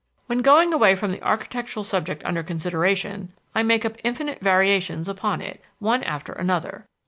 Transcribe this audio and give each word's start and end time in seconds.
When 0.25 0.39
going 0.39 0.73
away 0.73 0.95
from 0.95 1.11
the 1.11 1.21
architectural 1.21 1.83
subject 1.83 2.25
under 2.25 2.41
consideration, 2.41 3.33
I 3.53 3.61
make 3.61 3.85
up 3.85 3.97
infinite 4.03 4.39
variations 4.41 5.07
upon 5.07 5.41
it, 5.41 5.61
one 5.77 6.01
after 6.01 6.33
another. 6.33 6.87